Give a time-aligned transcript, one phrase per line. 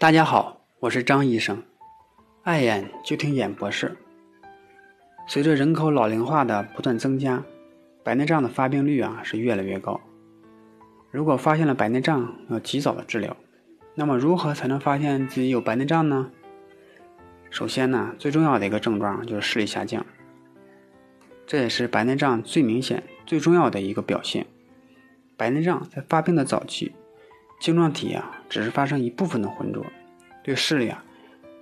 [0.00, 1.62] 大家好，我是张医生，
[2.42, 3.94] 爱眼就听眼博士。
[5.26, 7.44] 随着人口老龄化的不断增加，
[8.02, 10.00] 白内障的发病率啊是越来越高。
[11.10, 13.36] 如果发现了白内障，要及早的治疗。
[13.94, 16.30] 那么如何才能发现自己有白内障呢？
[17.50, 20.06] 首先呢，最重要的一个症状就是视力下降，
[21.46, 24.46] 这也是白内障最明显、最重要的一个表现。
[25.36, 26.92] 白内障在发病的早期。
[27.60, 29.84] 晶状体啊，只是发生一部分的浑浊，
[30.42, 31.04] 对视力啊，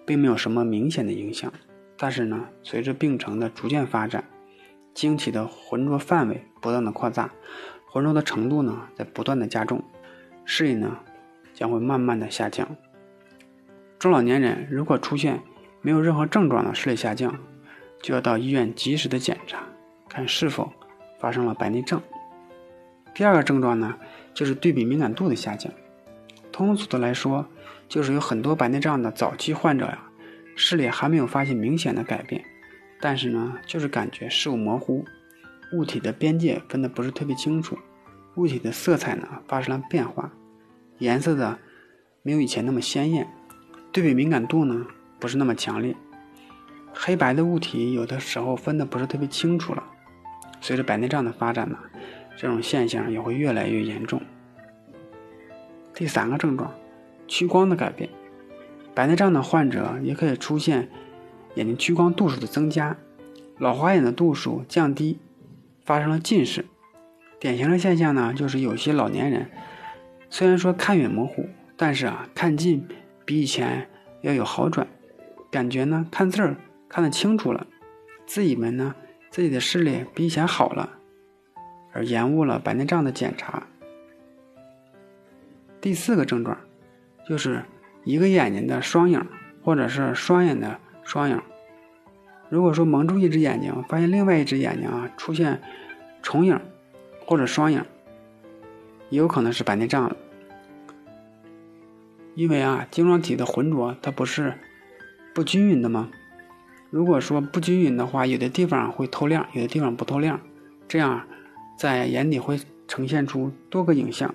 [0.07, 1.53] 并没有什么明显的影响。
[1.99, 4.23] 但是呢，随着病程的逐渐发展，
[4.95, 7.33] 晶体的浑浊范围不断的扩大，
[7.91, 9.83] 浑浊的程度呢，在不断的加重，
[10.45, 11.01] 视力呢，
[11.53, 12.69] 将会慢慢的下降。
[13.99, 15.43] 中老年人如果出现
[15.83, 17.37] 没有任何症状的视力下降，
[18.01, 19.67] 就要到医院及时的检查，
[20.09, 20.73] 看是否
[21.19, 22.01] 发生了白内障。
[23.13, 23.97] 第二个症状呢，
[24.33, 25.73] 就是对比敏感度的下降。
[26.59, 27.47] 通俗的来说，
[27.89, 30.03] 就是有很多白内障的早期患者呀，
[30.57, 32.45] 视力还没有发现明显的改变，
[33.01, 35.05] 但是呢，就是感觉视物模糊，
[35.73, 37.79] 物体的边界分得不是特别清楚，
[38.35, 40.33] 物体的色彩呢发生了变化，
[40.99, 41.57] 颜色的
[42.25, 43.33] 没有以前那么鲜艳，
[43.93, 44.85] 对比敏感度呢
[45.21, 45.95] 不是那么强烈，
[46.93, 49.85] 黑白的物体有的时候分得不是特别清楚了。
[50.61, 51.79] 随着白内障的发展呢，
[52.37, 54.21] 这种现象也会越来越严重。
[55.99, 56.73] 第三个症状，
[57.27, 58.09] 屈光的改变。
[58.95, 60.89] 白内障的患者也可以出现
[61.57, 62.97] 眼睛屈光度数的增加，
[63.59, 65.19] 老花眼的度数降低，
[65.85, 66.67] 发生了近视。
[67.41, 69.51] 典型的现象呢，就是有些老年人
[70.31, 72.87] 虽然说看远模糊，但是啊，看近
[73.25, 73.89] 比以前
[74.21, 74.87] 要有好转，
[75.51, 76.57] 感觉呢看字儿
[76.89, 77.67] 看得清楚了，
[78.25, 78.95] 自以为呢
[79.33, 80.91] 自己的视力比以前好了，
[81.93, 83.67] 而延误了白内障的检查。
[85.89, 86.59] 第四个症状，
[87.27, 87.65] 就是
[88.05, 89.25] 一个眼睛的双影，
[89.65, 91.41] 或者是双眼的双影。
[92.51, 95.63] 如果说蒙住一只眼睛，发现另外一只眼睛啊出现
[96.21, 96.61] 重影
[97.25, 97.83] 或者双影，
[99.09, 100.15] 也有可能是白内障了。
[102.35, 104.59] 因为啊，晶状体的浑浊它不是
[105.35, 106.11] 不均匀的吗？
[106.91, 110.39] 如果说不均匀的话，有的地方会透亮，有的地方不透亮，
[110.87, 111.23] 这样
[111.79, 114.35] 在眼底会呈现出多个影像。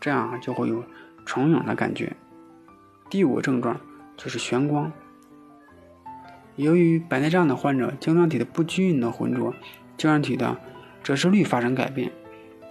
[0.00, 0.82] 这样就会有
[1.26, 2.16] 重影的感觉。
[3.10, 3.78] 第五个症状
[4.16, 4.90] 就是眩光。
[6.56, 9.52] 由于白内障的患者晶状体的不均匀的浑浊，
[9.96, 10.56] 晶状体的
[11.02, 12.10] 折射率发生改变，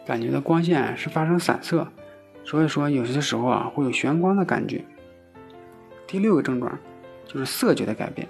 [0.06, 1.88] 感觉到光线是发生散色，
[2.44, 4.86] 所以说有些时候啊会有眩光的感觉。
[6.08, 6.80] 第六个症状
[7.26, 8.28] 就是色觉的改变。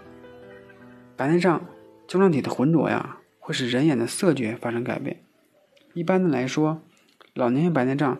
[1.16, 1.62] 白内障
[2.08, 5.22] 晶状体的浑浊呀，会使人眼的色觉发生改变。
[5.94, 6.82] 一般的来说，
[7.34, 8.20] 老年性白内障。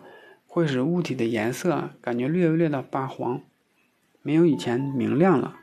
[0.52, 3.40] 会使物体的颜色感觉略略的发黄，
[4.20, 5.54] 没有以前明亮了。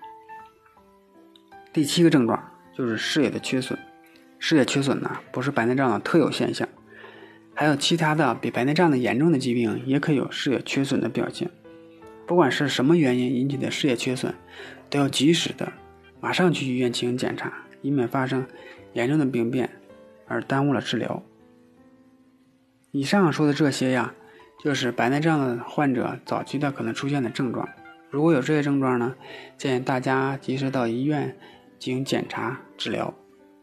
[1.74, 2.42] 第七个症状
[2.74, 3.78] 就是视野的缺损。
[4.40, 6.66] 视野缺损呢，不是白内障的特有现象，
[7.54, 11.52] 还有其他的比白内障的严重的疾病也可以有视野缺损的表现。
[12.26, 14.34] 不管是什么原因引起的视野缺损，
[14.90, 15.74] 都要及时的
[16.22, 18.48] 马上去医院进行检查，以免发生
[18.94, 19.70] 严重的病变
[20.28, 21.22] 而耽误了治疗。
[22.92, 24.14] 以上说的这些呀。
[24.60, 27.68] 就是白内障的患者早期的可能出现的症状，
[28.10, 29.16] 如果有这些症状呢，
[29.58, 31.38] 建议大家及时到医院
[31.78, 33.14] 进行检查治疗。